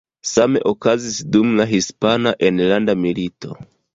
Same 0.29 0.61
okazis 0.71 1.19
dum 1.35 1.51
la 1.59 1.67
Hispana 1.73 2.35
Enlanda 2.49 2.99
Milito. 3.05 3.55